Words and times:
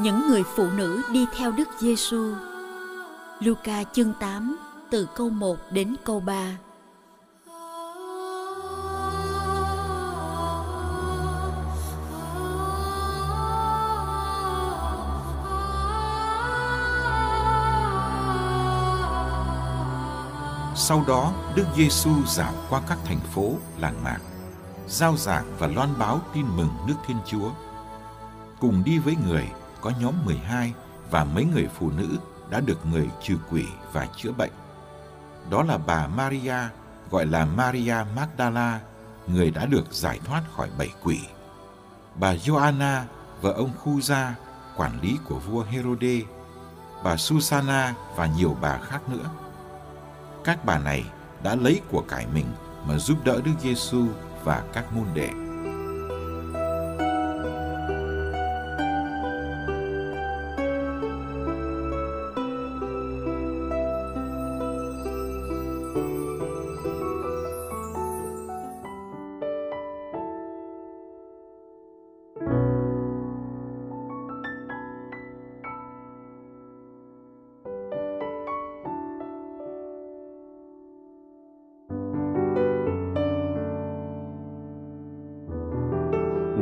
những 0.00 0.28
người 0.28 0.42
phụ 0.56 0.66
nữ 0.70 1.02
đi 1.12 1.26
theo 1.36 1.52
Đức 1.52 1.68
Giêsu. 1.78 2.34
Luca 3.40 3.84
chương 3.92 4.12
8 4.20 4.56
từ 4.90 5.08
câu 5.14 5.30
1 5.30 5.56
đến 5.70 5.94
câu 6.04 6.20
3. 6.20 6.56
Sau 20.74 21.04
đó, 21.08 21.32
Đức 21.54 21.66
Giêsu 21.76 22.10
dạo 22.26 22.52
qua 22.70 22.80
các 22.88 22.98
thành 23.04 23.20
phố, 23.20 23.52
làng 23.78 24.04
mạc, 24.04 24.18
giao 24.88 25.16
giảng 25.16 25.44
và 25.58 25.66
loan 25.66 25.88
báo 25.98 26.20
tin 26.34 26.46
mừng 26.56 26.70
nước 26.86 26.94
Thiên 27.06 27.16
Chúa. 27.26 27.50
Cùng 28.60 28.82
đi 28.84 28.98
với 28.98 29.16
người 29.26 29.48
có 29.80 29.92
nhóm 30.00 30.14
12 30.24 30.72
và 31.10 31.24
mấy 31.24 31.44
người 31.44 31.68
phụ 31.78 31.90
nữ 31.90 32.18
đã 32.50 32.60
được 32.60 32.86
người 32.86 33.08
trừ 33.22 33.36
quỷ 33.50 33.66
và 33.92 34.06
chữa 34.16 34.32
bệnh. 34.32 34.52
Đó 35.50 35.62
là 35.62 35.78
bà 35.78 36.06
Maria, 36.06 36.56
gọi 37.10 37.26
là 37.26 37.44
Maria 37.44 37.96
Magdala, 38.16 38.80
người 39.26 39.50
đã 39.50 39.66
được 39.66 39.92
giải 39.92 40.20
thoát 40.24 40.42
khỏi 40.56 40.68
bảy 40.78 40.90
quỷ. 41.02 41.20
Bà 42.14 42.34
Joanna, 42.34 43.02
vợ 43.40 43.52
ông 43.52 43.70
Khuza, 43.84 44.30
quản 44.76 45.00
lý 45.02 45.18
của 45.24 45.38
vua 45.38 45.62
Herode, 45.62 46.20
bà 47.04 47.16
Susanna 47.16 47.94
và 48.16 48.26
nhiều 48.26 48.56
bà 48.60 48.78
khác 48.78 49.08
nữa. 49.08 49.30
Các 50.44 50.64
bà 50.64 50.78
này 50.78 51.04
đã 51.42 51.54
lấy 51.54 51.80
của 51.90 52.04
cải 52.08 52.26
mình 52.34 52.46
mà 52.86 52.98
giúp 52.98 53.24
đỡ 53.24 53.40
Đức 53.44 53.52
Giêsu 53.60 54.06
và 54.44 54.62
các 54.72 54.92
môn 54.92 55.06
đệ. 55.14 55.47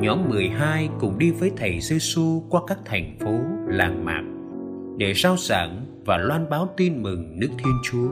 Nhóm 0.07 0.29
12 0.29 0.89
cùng 1.01 1.19
đi 1.19 1.31
với 1.31 1.53
thầy 1.57 1.81
Giêsu 1.81 2.43
qua 2.51 2.61
các 2.67 2.79
thành 2.85 3.19
phố, 3.21 3.39
làng 3.69 4.05
mạc 4.05 4.23
để 4.97 5.13
rao 5.15 5.37
giảng 5.37 5.87
và 6.05 6.19
loan 6.19 6.51
báo 6.51 6.69
tin 6.77 7.03
mừng 7.03 7.41
nước 7.41 7.49
Thiên 7.59 7.75
Chúa. 7.85 8.09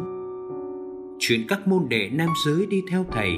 Chuyện 1.18 1.40
các 1.48 1.68
môn 1.68 1.88
đệ 1.88 2.10
nam 2.12 2.28
giới 2.46 2.66
đi 2.70 2.82
theo 2.90 3.04
thầy 3.12 3.30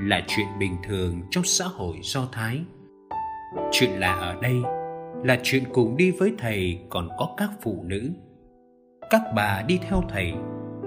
là 0.00 0.24
chuyện 0.26 0.46
bình 0.60 0.76
thường 0.88 1.20
trong 1.30 1.44
xã 1.44 1.64
hội 1.64 1.96
Do 2.02 2.28
Thái. 2.32 2.60
Chuyện 3.72 3.90
lạ 3.90 4.12
ở 4.12 4.36
đây 4.42 4.56
là 5.24 5.40
chuyện 5.42 5.62
cùng 5.72 5.96
đi 5.96 6.10
với 6.10 6.32
thầy 6.38 6.78
còn 6.90 7.08
có 7.18 7.34
các 7.36 7.50
phụ 7.62 7.84
nữ. 7.86 8.10
Các 9.10 9.22
bà 9.36 9.62
đi 9.68 9.78
theo 9.88 10.02
thầy 10.08 10.32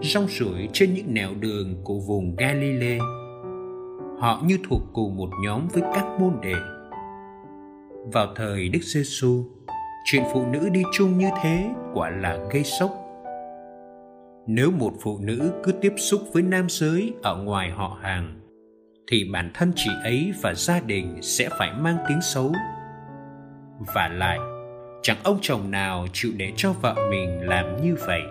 rong 0.02 0.28
ruổi 0.28 0.70
trên 0.74 0.94
những 0.94 1.14
nẻo 1.14 1.30
đường 1.40 1.76
của 1.84 2.00
vùng 2.08 2.36
Galilee. 2.36 3.00
Họ 4.20 4.42
như 4.46 4.58
thuộc 4.70 4.82
cùng 4.94 5.18
một 5.18 5.30
nhóm 5.44 5.68
với 5.68 5.84
các 5.94 6.06
môn 6.20 6.34
đệ 6.42 6.56
vào 8.14 8.34
thời 8.36 8.70
Đức 8.70 8.80
Giêsu, 8.84 9.44
chuyện 10.06 10.24
phụ 10.34 10.46
nữ 10.46 10.70
đi 10.70 10.84
chung 10.94 11.18
như 11.18 11.30
thế 11.44 11.70
quả 11.94 12.10
là 12.10 12.38
gây 12.52 12.64
sốc. 12.64 12.92
Nếu 14.48 14.72
một 14.72 14.94
phụ 15.02 15.20
nữ 15.22 15.52
cứ 15.64 15.72
tiếp 15.72 15.94
xúc 15.98 16.22
với 16.34 16.44
nam 16.44 16.66
giới 16.70 17.14
ở 17.24 17.38
ngoài 17.38 17.72
họ 17.72 18.00
hàng, 18.02 18.40
thì 19.12 19.30
bản 19.34 19.52
thân 19.54 19.72
chị 19.76 19.92
ấy 20.04 20.34
và 20.42 20.54
gia 20.54 20.80
đình 20.80 21.20
sẽ 21.22 21.50
phải 21.60 21.74
mang 21.80 21.98
tiếng 22.10 22.22
xấu. 22.22 22.54
Và 23.96 24.08
lại, 24.08 24.40
chẳng 25.02 25.18
ông 25.24 25.38
chồng 25.42 25.72
nào 25.72 26.08
chịu 26.14 26.32
để 26.38 26.54
cho 26.56 26.74
vợ 26.74 26.96
mình 27.10 27.42
làm 27.42 27.82
như 27.82 27.96
vậy. 28.08 28.22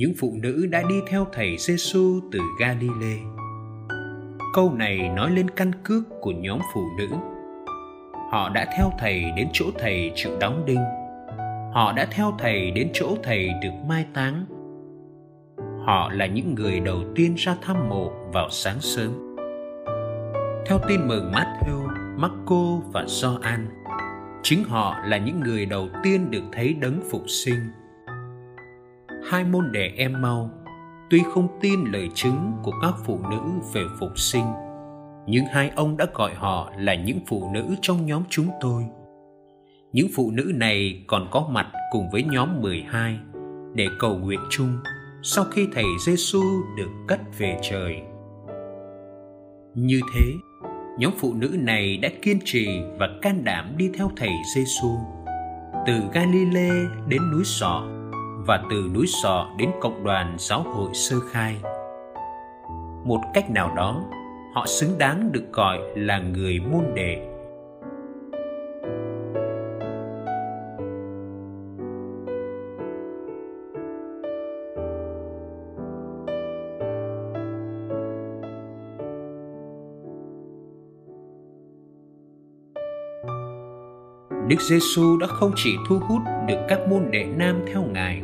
Những 0.00 0.14
phụ 0.18 0.34
nữ 0.42 0.66
đã 0.70 0.82
đi 0.88 0.94
theo 1.06 1.26
thầy 1.32 1.56
Giêsu 1.58 2.20
từ 2.32 2.40
Galilee. 2.58 3.18
Câu 4.54 4.72
này 4.74 5.08
nói 5.16 5.30
lên 5.30 5.50
căn 5.50 5.72
cước 5.84 6.02
của 6.20 6.30
nhóm 6.30 6.58
phụ 6.74 6.80
nữ. 6.98 7.08
Họ 8.30 8.48
đã 8.48 8.66
theo 8.76 8.92
thầy 8.98 9.24
đến 9.36 9.48
chỗ 9.52 9.64
thầy 9.78 10.12
chịu 10.14 10.32
đóng 10.40 10.64
đinh. 10.66 10.84
Họ 11.72 11.92
đã 11.96 12.06
theo 12.10 12.36
thầy 12.38 12.70
đến 12.70 12.90
chỗ 12.92 13.16
thầy 13.22 13.48
được 13.62 13.70
mai 13.88 14.06
táng. 14.14 14.44
Họ 15.86 16.10
là 16.12 16.26
những 16.26 16.54
người 16.54 16.80
đầu 16.80 17.02
tiên 17.14 17.34
ra 17.38 17.56
thăm 17.62 17.88
mộ 17.88 18.12
vào 18.32 18.50
sáng 18.50 18.80
sớm. 18.80 19.36
Theo 20.66 20.78
tin 20.88 21.08
mừng 21.08 21.32
Matthew, 21.32 21.88
Marco 22.16 22.80
và 22.92 23.04
Gioan, 23.06 23.66
chính 24.42 24.64
họ 24.64 24.96
là 25.04 25.18
những 25.18 25.40
người 25.40 25.66
đầu 25.66 25.88
tiên 26.02 26.30
được 26.30 26.44
thấy 26.52 26.74
đấng 26.74 27.00
phục 27.10 27.22
sinh 27.26 27.60
hai 29.24 29.44
môn 29.44 29.72
đệ 29.72 29.92
em 29.96 30.22
mau. 30.22 30.50
Tuy 31.10 31.22
không 31.34 31.48
tin 31.60 31.84
lời 31.84 32.08
chứng 32.14 32.52
của 32.62 32.72
các 32.82 32.94
phụ 33.04 33.18
nữ 33.30 33.40
về 33.74 33.82
phục 34.00 34.18
sinh 34.18 34.46
nhưng 35.26 35.44
hai 35.44 35.70
ông 35.76 35.96
đã 35.96 36.06
gọi 36.14 36.34
họ 36.34 36.72
là 36.78 36.94
những 36.94 37.18
phụ 37.26 37.50
nữ 37.52 37.74
trong 37.82 38.06
nhóm 38.06 38.22
chúng 38.28 38.48
tôi. 38.60 38.84
Những 39.92 40.08
phụ 40.14 40.30
nữ 40.30 40.52
này 40.54 41.04
còn 41.06 41.28
có 41.30 41.48
mặt 41.50 41.66
cùng 41.92 42.10
với 42.10 42.22
nhóm 42.22 42.60
12 42.62 43.18
để 43.74 43.86
cầu 43.98 44.18
nguyện 44.18 44.40
chung 44.50 44.76
sau 45.22 45.44
khi 45.44 45.68
thầy 45.72 45.84
Giêsu 46.06 46.42
được 46.76 46.90
cất 47.08 47.20
về 47.38 47.58
trời. 47.62 48.02
Như 49.74 50.00
thế, 50.14 50.32
nhóm 50.98 51.12
phụ 51.18 51.34
nữ 51.34 51.56
này 51.58 51.96
đã 51.96 52.08
kiên 52.22 52.38
trì 52.44 52.68
và 52.98 53.08
can 53.22 53.44
đảm 53.44 53.74
đi 53.76 53.90
theo 53.94 54.10
thầy 54.16 54.30
Giêsu 54.54 54.98
từ 55.86 55.92
Galilee 56.12 56.86
đến 57.08 57.30
núi 57.32 57.44
Sọ 57.44 57.99
và 58.46 58.62
từ 58.70 58.90
núi 58.94 59.06
sọ 59.06 59.48
đến 59.58 59.70
cộng 59.80 60.04
đoàn 60.04 60.36
giáo 60.38 60.62
hội 60.62 60.90
sơ 60.94 61.16
khai. 61.30 61.56
Một 63.04 63.20
cách 63.34 63.50
nào 63.50 63.74
đó, 63.76 64.02
họ 64.54 64.66
xứng 64.66 64.98
đáng 64.98 65.32
được 65.32 65.52
gọi 65.52 65.78
là 65.94 66.18
người 66.18 66.60
môn 66.60 66.84
đệ. 66.94 67.29
Đức 84.50 84.60
Giêsu 84.60 85.16
đã 85.16 85.26
không 85.26 85.52
chỉ 85.56 85.76
thu 85.88 85.98
hút 85.98 86.22
được 86.46 86.58
các 86.68 86.80
môn 86.88 87.10
đệ 87.10 87.24
nam 87.24 87.60
theo 87.72 87.82
Ngài, 87.82 88.22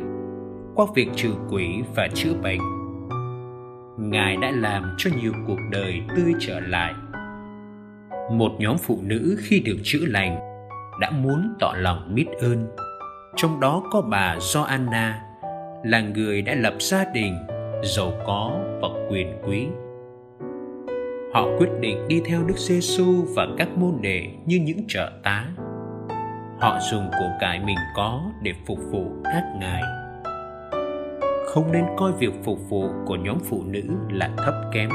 qua 0.75 0.85
việc 0.95 1.07
trừ 1.15 1.33
quỷ 1.49 1.81
và 1.95 2.07
chữa 2.13 2.33
bệnh. 2.43 2.59
Ngài 3.97 4.37
đã 4.37 4.51
làm 4.51 4.95
cho 4.97 5.09
nhiều 5.21 5.31
cuộc 5.47 5.57
đời 5.71 6.01
tươi 6.15 6.33
trở 6.39 6.59
lại. 6.59 6.93
Một 8.31 8.51
nhóm 8.59 8.77
phụ 8.77 8.99
nữ 9.03 9.37
khi 9.39 9.59
được 9.59 9.77
chữa 9.83 10.05
lành 10.07 10.39
đã 11.01 11.11
muốn 11.11 11.53
tỏ 11.59 11.73
lòng 11.77 12.15
biết 12.15 12.27
ơn. 12.39 12.67
Trong 13.35 13.59
đó 13.59 13.83
có 13.91 14.01
bà 14.01 14.37
Joanna 14.37 15.11
là 15.83 16.01
người 16.01 16.41
đã 16.41 16.55
lập 16.55 16.73
gia 16.79 17.05
đình, 17.13 17.33
giàu 17.83 18.11
có 18.25 18.59
và 18.81 18.87
quyền 19.09 19.41
quý. 19.47 19.67
Họ 21.33 21.47
quyết 21.57 21.69
định 21.79 22.07
đi 22.07 22.21
theo 22.25 22.43
Đức 22.43 22.57
Giêsu 22.57 23.25
và 23.35 23.47
các 23.57 23.77
môn 23.77 23.93
đệ 24.01 24.27
như 24.45 24.59
những 24.59 24.87
trợ 24.87 25.11
tá. 25.23 25.47
Họ 26.59 26.79
dùng 26.91 27.09
của 27.11 27.29
cải 27.39 27.59
mình 27.59 27.77
có 27.95 28.21
để 28.41 28.53
phục 28.67 28.79
vụ 28.91 29.11
các 29.23 29.43
ngài 29.59 29.81
không 31.47 31.71
nên 31.71 31.85
coi 31.97 32.11
việc 32.11 32.33
phục 32.43 32.69
vụ 32.69 32.89
của 33.05 33.15
nhóm 33.15 33.37
phụ 33.49 33.63
nữ 33.65 33.83
là 34.09 34.29
thấp 34.37 34.53
kém 34.73 34.89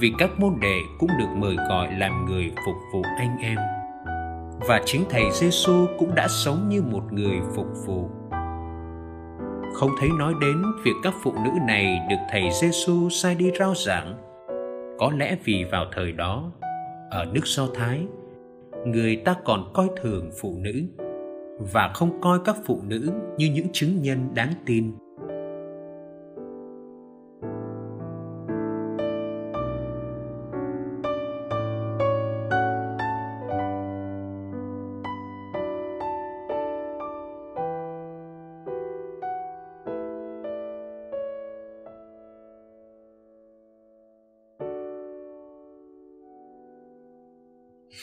vì 0.00 0.12
các 0.18 0.30
môn 0.38 0.54
đệ 0.60 0.80
cũng 0.98 1.10
được 1.18 1.28
mời 1.36 1.56
gọi 1.68 1.88
làm 1.92 2.24
người 2.24 2.52
phục 2.66 2.76
vụ 2.92 3.02
anh 3.18 3.38
em 3.40 3.58
và 4.68 4.80
chính 4.84 5.04
thầy 5.10 5.24
Giêsu 5.32 5.86
cũng 5.98 6.14
đã 6.14 6.28
sống 6.28 6.68
như 6.68 6.82
một 6.82 7.12
người 7.12 7.40
phục 7.54 7.66
vụ 7.86 8.08
không 9.74 9.90
thấy 10.00 10.08
nói 10.18 10.34
đến 10.40 10.62
việc 10.84 10.94
các 11.02 11.14
phụ 11.22 11.32
nữ 11.44 11.50
này 11.66 12.06
được 12.10 12.16
thầy 12.30 12.50
Giêsu 12.60 13.08
sai 13.10 13.34
đi 13.34 13.50
rao 13.58 13.74
giảng. 13.74 14.14
Có 14.98 15.12
lẽ 15.16 15.36
vì 15.44 15.64
vào 15.72 15.84
thời 15.92 16.12
đó, 16.12 16.52
ở 17.10 17.24
nước 17.24 17.46
Do 17.46 17.66
Thái, 17.74 18.06
người 18.86 19.16
ta 19.16 19.36
còn 19.44 19.70
coi 19.74 19.88
thường 20.02 20.30
phụ 20.40 20.54
nữ. 20.58 20.82
Và 21.72 21.92
không 21.94 22.20
coi 22.20 22.38
các 22.44 22.56
phụ 22.66 22.80
nữ 22.86 23.10
như 23.36 23.50
những 23.54 23.66
chứng 23.72 24.02
nhân 24.02 24.28
đáng 24.34 24.52
tin. 24.66 24.92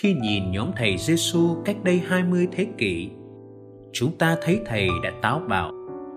Khi 0.05 0.13
nhìn 0.13 0.51
nhóm 0.51 0.71
thầy 0.75 0.97
Giêsu 0.97 1.61
cách 1.65 1.75
đây 1.83 2.01
20 2.07 2.47
thế 2.51 2.67
kỷ, 2.77 3.09
chúng 3.93 4.17
ta 4.17 4.37
thấy 4.41 4.59
thầy 4.65 4.87
đã 5.03 5.11
táo 5.21 5.41
bạo, 5.49 5.71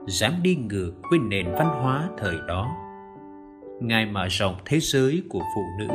dám 0.07 0.33
đi 0.43 0.57
ngược 0.57 0.93
với 1.11 1.19
nền 1.19 1.47
văn 1.53 1.69
hóa 1.83 2.09
thời 2.19 2.37
đó. 2.49 2.77
Ngài 3.81 4.07
mở 4.07 4.27
rộng 4.31 4.55
thế 4.65 4.79
giới 4.81 5.23
của 5.29 5.43
phụ 5.55 5.63
nữ, 5.79 5.87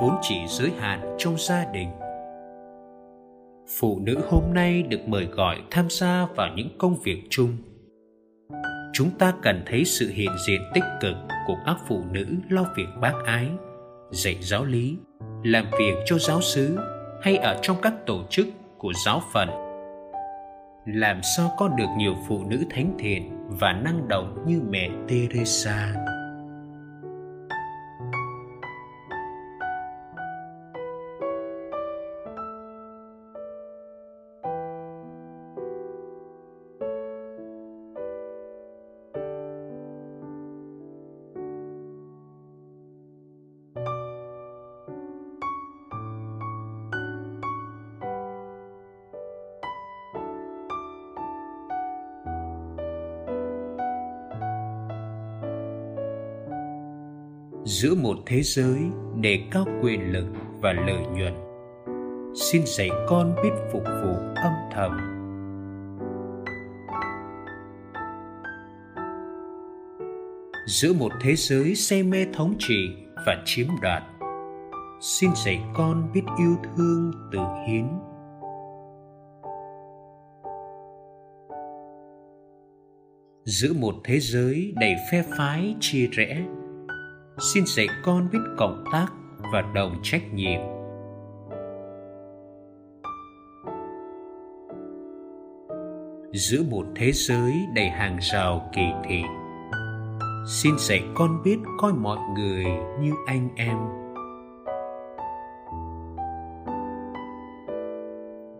vốn 0.00 0.14
chỉ 0.22 0.34
giới 0.46 0.70
hạn 0.78 1.16
trong 1.18 1.34
gia 1.38 1.64
đình. 1.72 1.88
Phụ 3.80 3.98
nữ 4.02 4.18
hôm 4.28 4.42
nay 4.54 4.82
được 4.82 5.08
mời 5.08 5.24
gọi 5.24 5.56
tham 5.70 5.86
gia 5.90 6.26
vào 6.36 6.48
những 6.56 6.68
công 6.78 6.96
việc 7.04 7.22
chung. 7.30 7.56
Chúng 8.92 9.10
ta 9.18 9.34
cần 9.42 9.62
thấy 9.66 9.84
sự 9.84 10.10
hiện 10.12 10.30
diện 10.46 10.60
tích 10.74 10.84
cực 11.00 11.16
của 11.46 11.56
các 11.66 11.76
phụ 11.88 12.02
nữ 12.12 12.26
lo 12.48 12.64
việc 12.76 12.88
bác 13.00 13.14
ái, 13.24 13.48
dạy 14.10 14.36
giáo 14.40 14.64
lý, 14.64 14.96
làm 15.42 15.66
việc 15.78 15.94
cho 16.04 16.18
giáo 16.18 16.40
xứ 16.40 16.78
hay 17.22 17.36
ở 17.36 17.58
trong 17.62 17.76
các 17.82 17.94
tổ 18.06 18.22
chức 18.30 18.46
của 18.78 18.92
giáo 19.06 19.22
phận. 19.32 19.48
Làm 20.86 21.20
sao 21.36 21.50
có 21.58 21.68
được 21.68 21.88
nhiều 21.96 22.14
phụ 22.28 22.44
nữ 22.48 22.64
thánh 22.70 22.94
thiện 22.98 23.46
và 23.48 23.72
năng 23.72 24.08
động 24.08 24.44
như 24.46 24.60
mẹ 24.70 24.90
Teresa? 25.08 25.94
Giữa 57.72 57.94
một 57.94 58.16
thế 58.26 58.42
giới 58.42 58.78
đề 59.20 59.38
cao 59.50 59.64
quyền 59.82 60.12
lực 60.12 60.26
và 60.60 60.72
lợi 60.72 61.06
nhuận. 61.16 61.34
Xin 62.34 62.62
dạy 62.66 62.90
con 63.08 63.34
biết 63.42 63.50
phục 63.72 63.82
vụ 63.84 64.14
âm 64.34 64.52
thầm. 64.72 64.98
Giữa 70.66 70.92
một 70.92 71.12
thế 71.22 71.34
giới 71.36 71.74
say 71.74 72.02
mê 72.02 72.26
thống 72.32 72.54
trị 72.58 72.96
và 73.26 73.42
chiếm 73.44 73.66
đoạt. 73.82 74.02
Xin 75.00 75.30
dạy 75.44 75.60
con 75.74 76.12
biết 76.14 76.22
yêu 76.38 76.56
thương 76.62 77.12
tự 77.32 77.38
hiến. 77.68 77.88
Giữa 83.44 83.72
một 83.72 83.94
thế 84.04 84.20
giới 84.20 84.72
đầy 84.80 84.94
phe 85.12 85.22
phái 85.22 85.74
chia 85.80 86.06
rẽ 86.06 86.44
xin 87.38 87.64
dạy 87.66 87.88
con 88.02 88.28
biết 88.32 88.38
cộng 88.58 88.84
tác 88.92 89.06
và 89.52 89.62
đồng 89.74 89.94
trách 90.02 90.22
nhiệm. 90.34 90.60
Giữa 96.32 96.62
một 96.70 96.86
thế 96.94 97.12
giới 97.12 97.52
đầy 97.74 97.88
hàng 97.88 98.18
rào 98.20 98.70
kỳ 98.72 98.82
thị. 99.04 99.22
Xin 100.46 100.74
dạy 100.78 101.02
con 101.14 101.42
biết 101.44 101.58
coi 101.78 101.92
mọi 101.92 102.18
người 102.36 102.64
như 103.00 103.12
anh 103.26 103.48
em. 103.56 103.76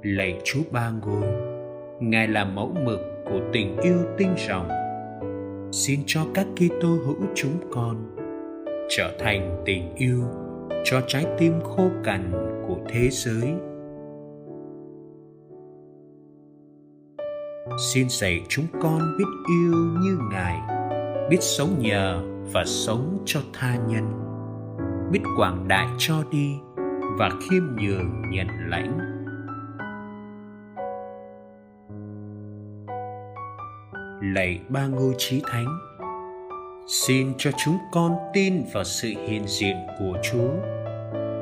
Lạy 0.03 0.41
chúa 0.45 0.61
ba 0.73 0.91
ngôi, 0.91 1.29
ngài 2.01 2.29
là 2.29 2.45
mẫu 2.45 2.75
mực 2.85 3.01
của 3.25 3.41
tình 3.53 3.77
yêu 3.77 3.99
tinh 4.19 4.35
rộng. 4.49 4.69
Xin 5.73 6.01
cho 6.07 6.21
các 6.35 6.47
kitô 6.57 6.89
hữu 6.89 7.17
chúng 7.35 7.71
con 7.71 8.22
trở 8.89 9.17
thành 9.19 9.63
tình 9.65 9.95
yêu 9.95 10.23
cho 10.85 11.01
trái 11.07 11.27
tim 11.39 11.61
khô 11.63 11.91
cằn 12.05 12.33
của 12.69 12.77
thế 12.89 13.09
giới. 13.11 13.55
Xin 17.93 18.09
dạy 18.09 18.41
chúng 18.49 18.67
con 18.83 19.01
biết 19.19 19.25
yêu 19.49 19.73
như 20.03 20.19
ngài, 20.31 20.61
biết 21.31 21.39
sống 21.41 21.79
nhờ 21.79 22.23
và 22.53 22.65
sống 22.65 23.19
cho 23.25 23.41
tha 23.53 23.77
nhân, 23.89 24.05
biết 25.13 25.21
quảng 25.39 25.69
đại 25.69 25.87
cho 25.99 26.15
đi 26.31 26.57
và 27.19 27.31
khiêm 27.31 27.63
nhường 27.77 28.31
nhận 28.31 28.47
lãnh. 28.69 28.99
Lạy 34.35 34.61
ba 34.69 34.87
ngôi 34.87 35.15
trí 35.19 35.43
thánh 35.47 35.79
xin 36.87 37.33
cho 37.39 37.51
chúng 37.65 37.79
con 37.93 38.17
tin 38.33 38.65
vào 38.73 38.85
sự 38.85 39.09
hiện 39.09 39.43
diện 39.47 39.77
của 39.99 40.19
chúa. 40.23 40.51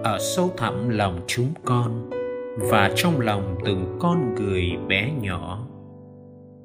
Ở 0.05 0.19
sâu 0.21 0.51
thẳm 0.57 0.89
lòng 0.89 1.21
chúng 1.27 1.53
con 1.65 2.11
và 2.57 2.91
trong 2.97 3.21
lòng 3.21 3.59
từng 3.65 3.99
con 4.01 4.35
người 4.35 4.71
bé 4.89 5.11
nhỏ. 5.21 5.67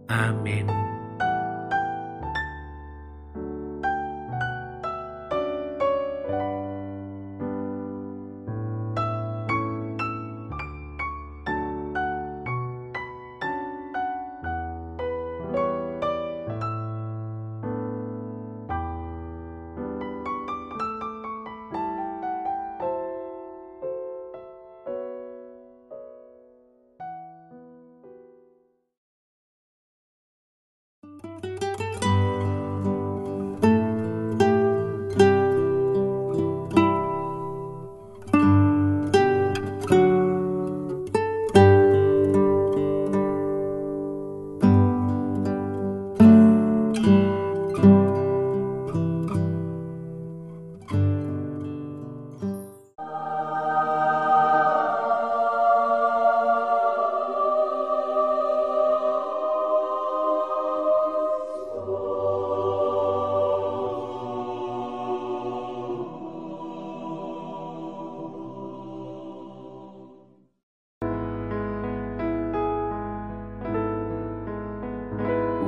Amen. 0.07 0.84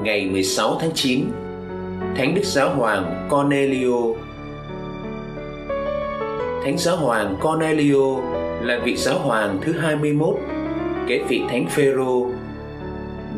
Ngày 0.07 0.29
16 0.31 0.77
tháng 0.81 0.91
9, 0.93 1.25
Thánh 2.15 2.35
Đức 2.35 2.43
Giáo 2.43 2.75
Hoàng 2.75 3.27
Cornelio 3.29 3.97
Thánh 6.63 6.77
Giáo 6.77 6.97
Hoàng 6.97 7.35
Cornelio 7.41 8.21
là 8.61 8.79
vị 8.83 8.95
giáo 8.95 9.19
hoàng 9.19 9.59
thứ 9.61 9.71
21 9.71 10.35
kế 11.07 11.23
vị 11.29 11.41
Thánh 11.49 11.65
Phêrô 11.69 12.27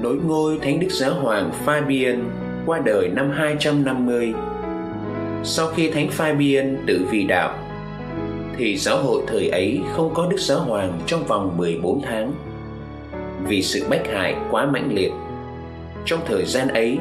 nối 0.02 0.16
ngôi 0.16 0.60
Thánh 0.62 0.80
Đức 0.80 0.88
Giáo 0.92 1.14
Hoàng 1.14 1.52
Fabian 1.66 2.20
qua 2.66 2.80
đời 2.86 3.10
năm 3.10 3.32
250. 3.32 4.34
Sau 5.44 5.68
khi 5.68 5.92
Thánh 5.92 6.10
Fabian 6.18 6.76
tự 6.88 7.06
vì 7.12 7.24
đạo, 7.24 7.58
thì 8.58 8.78
giáo 8.78 8.98
hội 8.98 9.24
thời 9.28 9.50
ấy 9.50 9.80
không 9.96 10.14
có 10.14 10.28
Đức 10.32 10.40
Giáo 10.40 10.60
Hoàng 10.60 11.00
trong 11.06 11.24
vòng 11.24 11.58
14 11.58 12.02
tháng. 12.02 12.32
Vì 13.48 13.62
sự 13.62 13.86
bách 13.90 14.08
hại 14.14 14.36
quá 14.52 14.66
mãnh 14.66 14.90
liệt, 14.94 15.12
trong 16.06 16.20
thời 16.26 16.46
gian 16.46 16.68
ấy, 16.68 16.98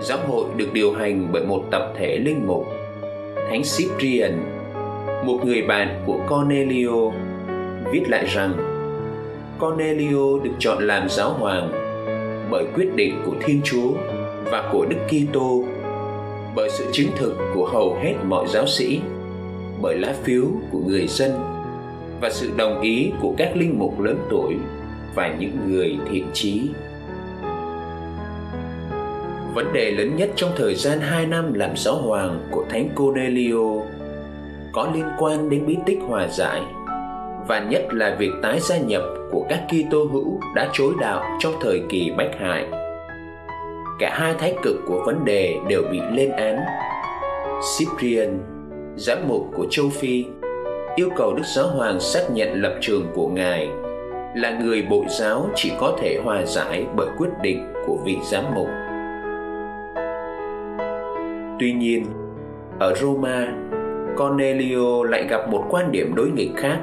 giáo 0.00 0.18
hội 0.28 0.44
được 0.56 0.72
điều 0.72 0.92
hành 0.92 1.28
bởi 1.32 1.44
một 1.44 1.64
tập 1.70 1.92
thể 1.98 2.18
linh 2.18 2.46
mục, 2.46 2.66
Thánh 3.50 3.62
Cyprian, 3.76 4.32
một 5.26 5.38
người 5.44 5.62
bạn 5.62 6.02
của 6.06 6.18
Cornelio, 6.28 7.10
viết 7.92 8.02
lại 8.08 8.24
rằng 8.26 8.52
Cornelio 9.60 10.38
được 10.42 10.50
chọn 10.58 10.86
làm 10.86 11.08
giáo 11.08 11.30
hoàng 11.30 11.70
bởi 12.50 12.64
quyết 12.74 12.94
định 12.94 13.22
của 13.26 13.32
Thiên 13.40 13.60
Chúa 13.64 13.92
và 14.44 14.68
của 14.72 14.86
Đức 14.86 14.96
Kitô, 15.08 15.64
bởi 16.56 16.70
sự 16.70 16.84
chứng 16.92 17.08
thực 17.16 17.36
của 17.54 17.66
hầu 17.66 17.98
hết 18.02 18.14
mọi 18.24 18.46
giáo 18.48 18.66
sĩ, 18.66 19.00
bởi 19.82 19.98
lá 19.98 20.14
phiếu 20.22 20.44
của 20.72 20.80
người 20.86 21.06
dân 21.06 21.30
và 22.20 22.30
sự 22.30 22.50
đồng 22.56 22.80
ý 22.80 23.10
của 23.20 23.34
các 23.38 23.56
linh 23.56 23.78
mục 23.78 24.00
lớn 24.00 24.18
tuổi 24.30 24.54
và 25.14 25.34
những 25.38 25.58
người 25.68 25.96
thiện 26.10 26.26
trí. 26.32 26.62
Vấn 29.54 29.72
đề 29.72 29.90
lớn 29.90 30.16
nhất 30.16 30.30
trong 30.36 30.50
thời 30.56 30.74
gian 30.74 31.00
2 31.00 31.26
năm 31.26 31.54
làm 31.54 31.76
giáo 31.76 31.96
hoàng 31.96 32.40
của 32.50 32.64
Thánh 32.70 32.88
Cornelio 32.94 33.82
có 34.72 34.88
liên 34.94 35.04
quan 35.18 35.50
đến 35.50 35.66
bí 35.66 35.76
tích 35.86 35.98
hòa 36.08 36.28
giải 36.28 36.62
và 37.48 37.58
nhất 37.58 37.82
là 37.90 38.16
việc 38.18 38.30
tái 38.42 38.60
gia 38.60 38.78
nhập 38.78 39.02
của 39.32 39.46
các 39.48 39.62
Kitô 39.68 40.04
hữu 40.04 40.40
đã 40.54 40.68
chối 40.72 40.92
đạo 41.00 41.38
trong 41.40 41.52
thời 41.62 41.82
kỳ 41.88 42.10
bách 42.16 42.30
hại. 42.40 42.66
Cả 43.98 44.16
hai 44.20 44.34
thái 44.38 44.54
cực 44.62 44.76
của 44.86 45.02
vấn 45.06 45.24
đề 45.24 45.56
đều 45.68 45.82
bị 45.92 46.00
lên 46.12 46.30
án. 46.30 46.60
Cyprian, 47.78 48.38
giám 48.96 49.18
mục 49.28 49.46
của 49.56 49.66
châu 49.70 49.90
Phi, 49.90 50.24
yêu 50.96 51.08
cầu 51.16 51.34
Đức 51.34 51.44
Giáo 51.56 51.66
Hoàng 51.66 52.00
xác 52.00 52.30
nhận 52.30 52.62
lập 52.62 52.78
trường 52.80 53.06
của 53.14 53.28
Ngài 53.28 53.68
là 54.34 54.58
người 54.60 54.82
bộ 54.82 55.04
giáo 55.08 55.48
chỉ 55.54 55.72
có 55.80 55.96
thể 56.00 56.20
hòa 56.24 56.42
giải 56.44 56.86
bởi 56.96 57.08
quyết 57.18 57.30
định 57.42 57.72
của 57.86 57.98
vị 58.04 58.16
giám 58.30 58.44
mục. 58.54 58.68
Tuy 61.58 61.72
nhiên, 61.72 62.04
ở 62.78 62.94
Roma, 62.94 63.54
Cornelio 64.16 65.04
lại 65.04 65.26
gặp 65.30 65.50
một 65.50 65.64
quan 65.70 65.92
điểm 65.92 66.14
đối 66.14 66.30
nghịch 66.30 66.50
khác. 66.56 66.78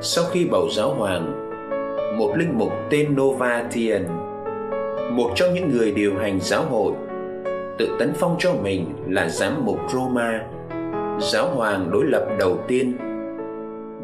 Sau 0.00 0.24
khi 0.24 0.46
bầu 0.50 0.68
giáo 0.70 0.94
hoàng, 0.94 1.50
một 2.18 2.32
linh 2.36 2.58
mục 2.58 2.72
tên 2.90 3.16
Novatian, 3.16 4.04
một 5.10 5.30
trong 5.34 5.54
những 5.54 5.70
người 5.70 5.92
điều 5.92 6.18
hành 6.18 6.38
giáo 6.40 6.62
hội, 6.62 6.92
tự 7.78 7.96
tấn 7.98 8.12
phong 8.14 8.36
cho 8.38 8.52
mình 8.62 8.84
là 9.08 9.28
giám 9.28 9.64
mục 9.64 9.78
Roma, 9.88 10.40
giáo 11.20 11.48
hoàng 11.54 11.90
đối 11.90 12.04
lập 12.04 12.26
đầu 12.38 12.58
tiên. 12.68 12.96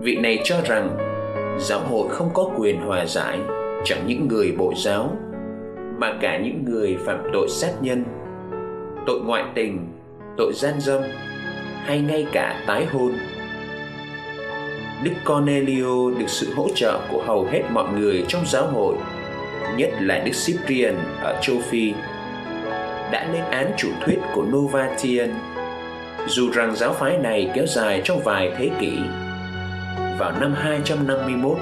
Vị 0.01 0.17
này 0.17 0.39
cho 0.45 0.57
rằng 0.65 0.97
giáo 1.59 1.81
hội 1.81 2.09
không 2.09 2.31
có 2.35 2.51
quyền 2.57 2.81
hòa 2.81 3.07
giải 3.07 3.39
chẳng 3.85 4.07
những 4.07 4.29
người 4.29 4.55
bộ 4.59 4.73
giáo 4.77 5.11
mà 5.99 6.19
cả 6.21 6.39
những 6.39 6.65
người 6.65 6.97
phạm 7.07 7.19
tội 7.33 7.49
sát 7.49 7.73
nhân 7.81 8.05
tội 9.07 9.21
ngoại 9.21 9.45
tình 9.55 9.89
tội 10.37 10.53
gian 10.55 10.81
dâm 10.81 11.03
hay 11.85 12.01
ngay 12.01 12.27
cả 12.33 12.65
tái 12.67 12.87
hôn. 12.87 13.13
Đức 15.05 15.13
cornelio 15.25 16.11
được 16.19 16.29
sự 16.29 16.55
hỗ 16.55 16.69
trợ 16.75 17.01
của 17.11 17.23
hầu 17.27 17.45
hết 17.45 17.63
mọi 17.71 17.93
người 17.93 18.25
trong 18.29 18.47
giáo 18.47 18.67
hội 18.67 18.97
nhất 19.77 19.91
là 20.01 20.19
đức 20.19 20.33
cyprian 20.47 20.95
ở 21.23 21.39
châu 21.43 21.57
phi 21.71 21.93
đã 23.13 23.29
lên 23.33 23.45
án 23.51 23.73
chủ 23.77 23.89
thuyết 24.05 24.19
của 24.35 24.43
novatian 24.43 25.35
dù 26.27 26.51
rằng 26.51 26.77
giáo 26.77 26.93
phái 26.93 27.19
này 27.19 27.51
kéo 27.55 27.67
dài 27.67 28.01
trong 28.05 28.21
vài 28.25 28.53
thế 28.59 28.71
kỷ. 28.81 28.99
Vào 30.19 30.33
năm 30.41 30.55
251, 30.57 31.59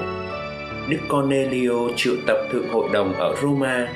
Đức 0.89 0.97
Cornelio 1.09 1.89
triệu 1.95 2.13
tập 2.27 2.37
thượng 2.51 2.69
hội 2.69 2.89
đồng 2.93 3.13
ở 3.13 3.35
Roma 3.41 3.87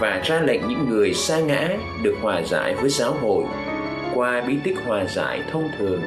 và 0.00 0.20
ra 0.24 0.40
lệnh 0.40 0.68
những 0.68 0.88
người 0.88 1.14
sa 1.14 1.40
ngã 1.40 1.68
được 2.02 2.14
hòa 2.22 2.42
giải 2.42 2.74
với 2.74 2.90
giáo 2.90 3.12
hội 3.12 3.44
qua 4.14 4.40
bí 4.40 4.56
tích 4.64 4.76
hòa 4.86 5.04
giải 5.04 5.42
thông 5.50 5.68
thường. 5.78 6.02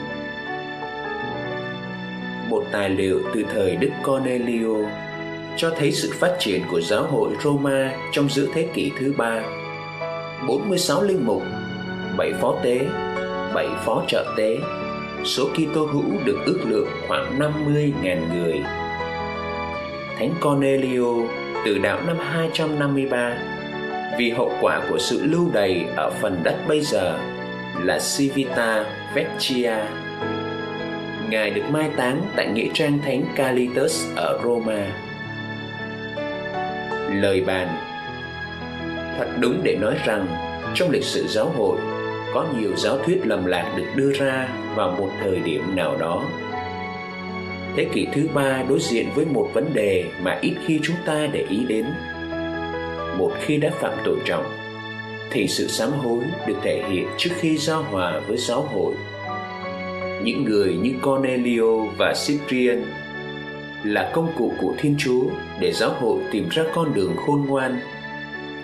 Một 2.49 2.63
tài 2.71 2.89
liệu 2.89 3.21
từ 3.33 3.43
thời 3.53 3.75
Đức 3.75 3.89
Cornelio 4.05 4.89
cho 5.57 5.69
thấy 5.77 5.91
sự 5.91 6.11
phát 6.19 6.35
triển 6.39 6.61
của 6.71 6.81
giáo 6.81 7.03
hội 7.03 7.29
Roma 7.43 7.93
trong 8.11 8.29
giữa 8.29 8.47
thế 8.53 8.67
kỷ 8.73 8.91
thứ 8.99 9.13
ba. 9.17 9.43
46 10.47 11.03
linh 11.03 11.25
mục, 11.25 11.43
7 12.17 12.33
phó 12.41 12.55
tế, 12.63 12.79
7 13.53 13.67
phó 13.85 14.03
trợ 14.07 14.33
tế, 14.37 14.57
số 15.23 15.49
Kitô 15.53 15.85
hữu 15.85 16.03
được 16.25 16.37
ước 16.45 16.59
lượng 16.65 16.87
khoảng 17.07 17.39
50.000 17.39 18.33
người. 18.33 18.61
Thánh 20.19 20.33
Cornelio 20.41 21.13
từ 21.65 21.77
đạo 21.77 22.01
năm 22.07 22.17
253 22.19 23.50
vì 24.17 24.29
hậu 24.29 24.51
quả 24.61 24.81
của 24.89 24.97
sự 24.99 25.25
lưu 25.25 25.49
đày 25.53 25.85
ở 25.95 26.11
phần 26.21 26.39
đất 26.43 26.55
bây 26.67 26.81
giờ 26.81 27.19
là 27.83 27.99
Civita 28.17 28.85
Vecchia. 29.15 29.75
Ngài 31.29 31.49
được 31.49 31.63
mai 31.69 31.89
táng 31.97 32.21
tại 32.35 32.47
nghĩa 32.47 32.67
trang 32.73 32.99
Thánh 33.05 33.23
Calitus 33.35 34.05
ở 34.15 34.39
Roma. 34.43 34.87
Lời 37.11 37.43
bàn 37.47 37.67
Thật 39.17 39.27
đúng 39.39 39.61
để 39.63 39.77
nói 39.81 39.95
rằng, 40.05 40.27
trong 40.73 40.89
lịch 40.91 41.03
sử 41.03 41.27
giáo 41.27 41.49
hội, 41.57 41.77
có 42.33 42.45
nhiều 42.59 42.75
giáo 42.75 42.97
thuyết 42.97 43.21
lầm 43.23 43.45
lạc 43.45 43.73
được 43.77 43.87
đưa 43.95 44.11
ra 44.11 44.47
vào 44.75 44.91
một 44.91 45.09
thời 45.23 45.39
điểm 45.39 45.75
nào 45.75 45.97
đó 45.97 46.23
thế 47.75 47.87
kỷ 47.93 48.07
thứ 48.13 48.27
ba 48.33 48.63
đối 48.69 48.79
diện 48.79 49.09
với 49.15 49.25
một 49.25 49.49
vấn 49.53 49.73
đề 49.73 50.05
mà 50.23 50.39
ít 50.41 50.53
khi 50.65 50.79
chúng 50.83 50.95
ta 51.05 51.27
để 51.31 51.45
ý 51.49 51.65
đến 51.67 51.85
một 53.17 53.31
khi 53.41 53.57
đã 53.57 53.69
phạm 53.79 53.93
tội 54.05 54.17
trọng 54.25 54.45
thì 55.31 55.47
sự 55.47 55.67
sám 55.67 55.91
hối 55.91 56.19
được 56.47 56.57
thể 56.63 56.83
hiện 56.89 57.07
trước 57.17 57.29
khi 57.39 57.57
giao 57.57 57.83
hòa 57.83 58.21
với 58.27 58.37
giáo 58.37 58.61
hội. 58.61 58.93
Những 60.23 60.43
người 60.43 60.77
như 60.81 60.93
Cornelio 61.01 61.77
và 61.97 62.13
Cyprian 62.27 62.85
là 63.83 64.11
công 64.13 64.27
cụ 64.37 64.53
của 64.61 64.73
Thiên 64.77 64.95
Chúa 64.97 65.23
để 65.59 65.71
giáo 65.71 65.93
hội 65.99 66.19
tìm 66.31 66.49
ra 66.49 66.63
con 66.73 66.93
đường 66.93 67.15
khôn 67.25 67.45
ngoan 67.47 67.79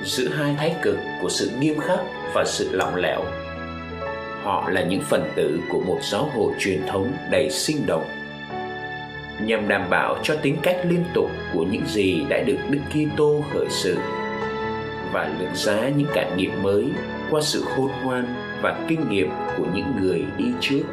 giữa 0.04 0.28
hai 0.28 0.56
thái 0.58 0.76
cực 0.82 0.98
của 1.22 1.30
sự 1.30 1.52
nghiêm 1.60 1.80
khắc 1.80 2.00
và 2.34 2.44
sự 2.46 2.70
lỏng 2.72 2.96
lẻo. 2.96 3.24
Họ 4.44 4.70
là 4.70 4.84
những 4.84 5.02
phần 5.02 5.32
tử 5.36 5.60
của 5.70 5.80
một 5.80 6.00
giáo 6.02 6.30
hội 6.36 6.54
truyền 6.60 6.82
thống 6.88 7.12
đầy 7.32 7.50
sinh 7.50 7.86
động, 7.86 8.06
nhằm 9.42 9.68
đảm 9.68 9.90
bảo 9.90 10.18
cho 10.24 10.36
tính 10.36 10.58
cách 10.64 10.78
liên 10.90 11.04
tục 11.14 11.32
của 11.54 11.66
những 11.72 11.86
gì 11.88 12.26
đã 12.30 12.44
được 12.46 12.58
Đức 12.70 12.80
Kitô 12.90 13.44
khởi 13.54 13.66
sự 13.70 13.98
và 15.14 15.30
lượng 15.40 15.56
giá 15.56 15.90
những 15.90 16.08
cảm 16.14 16.38
nghiệm 16.38 16.64
mới 16.64 16.92
qua 17.32 17.42
sự 17.42 17.64
khôn 17.76 17.90
ngoan 18.04 18.26
và 18.62 18.86
kinh 18.88 19.10
nghiệm 19.10 19.30
của 19.58 19.66
những 19.74 19.86
người 20.02 20.26
đi 20.38 20.46
trước. 20.60 20.84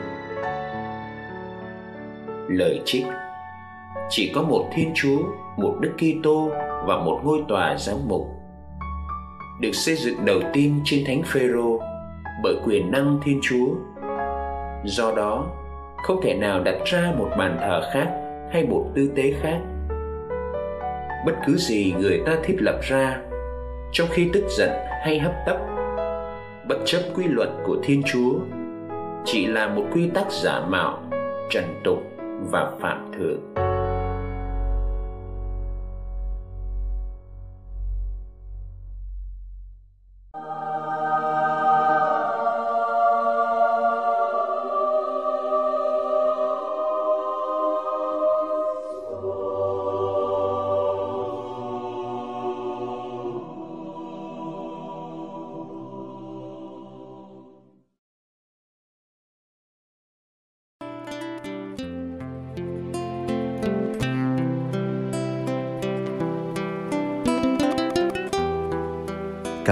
Lời 2.49 2.81
trích 2.85 3.05
Chỉ 4.11 4.33
có 4.35 4.43
một 4.43 4.71
Thiên 4.73 4.93
Chúa, 4.95 5.19
một 5.57 5.77
Đức 5.81 5.93
Kitô 5.99 6.51
và 6.87 6.97
một 6.97 7.21
ngôi 7.25 7.45
tòa 7.49 7.77
giám 7.79 7.97
mục 8.09 8.27
được 9.61 9.73
xây 9.73 9.97
dựng 9.97 10.25
đầu 10.25 10.41
tiên 10.53 10.81
trên 10.85 11.05
Thánh 11.07 11.23
Phêrô 11.23 11.81
bởi 12.43 12.55
quyền 12.65 12.91
năng 12.91 13.21
Thiên 13.25 13.41
Chúa. 13.43 13.75
Do 14.85 15.13
đó, 15.17 15.47
không 16.03 16.21
thể 16.23 16.35
nào 16.35 16.63
đặt 16.65 16.77
ra 16.85 17.13
một 17.19 17.31
bàn 17.39 17.57
thờ 17.61 17.91
khác 17.93 18.09
hay 18.53 18.67
một 18.67 18.87
tư 18.95 19.11
tế 19.17 19.33
khác. 19.43 19.59
Bất 21.27 21.33
cứ 21.47 21.57
gì 21.57 21.95
người 21.99 22.23
ta 22.27 22.37
thiết 22.45 22.57
lập 22.61 22.79
ra 22.83 23.21
trong 23.95 24.09
khi 24.11 24.31
tức 24.33 24.45
giận 24.49 24.71
hay 25.05 25.19
hấp 25.19 25.33
tấp, 25.47 25.57
bất 26.69 26.77
chấp 26.85 27.01
quy 27.15 27.25
luật 27.29 27.49
của 27.65 27.77
Thiên 27.83 28.03
Chúa, 28.03 28.33
chỉ 29.25 29.47
là 29.47 29.69
một 29.69 29.85
quy 29.93 30.11
tắc 30.15 30.33
giả 30.33 30.61
mạo, 30.69 31.03
trần 31.51 31.65
tục 31.85 32.03
và 32.51 32.71
phạm 32.81 33.13
thượng. 33.19 33.64